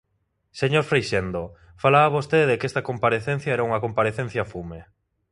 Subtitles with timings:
[0.61, 1.43] Señor Freixendo,
[1.83, 4.79] falaba vostede de que esta comparecencia era unha comparecencia fume.